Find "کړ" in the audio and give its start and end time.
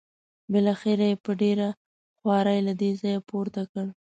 3.71-3.85